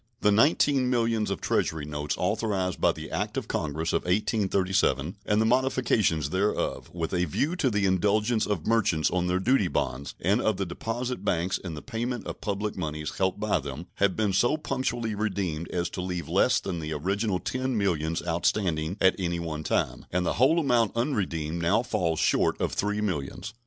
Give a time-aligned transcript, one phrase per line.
[0.21, 5.39] The nineteen millions of Treasury notes authorized by the act of Congress of 1837, and
[5.39, 10.15] the modifications thereof with a view to the indulgence of merchants on their duty bonds
[10.19, 14.15] and of the deposit banks in the payment of public moneys held by them, have
[14.15, 19.15] been so punctually redeemed as to leave less than the original ten millions outstanding at
[19.19, 23.53] any one time, and the whole amount unredeemed now falls short of three millions.